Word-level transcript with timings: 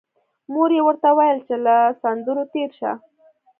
مور 0.53 0.69
یې 0.77 0.81
ورته 0.87 1.09
ویل 1.17 1.39
چې 1.47 1.55
له 1.65 1.75
سندرو 2.01 2.43
تېر 2.53 2.69
شه 2.79 2.91